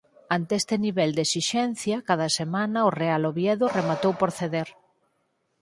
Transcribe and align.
Ante 0.35 0.53
este 0.61 0.75
nivel 0.85 1.09
de 1.17 1.21
esixencia 1.27 1.95
cada 2.09 2.27
semana 2.39 2.87
o 2.89 2.93
Real 3.01 3.21
Oviedo 3.31 3.65
rematou 3.77 4.11
por 4.19 4.29
ceder. 4.39 4.67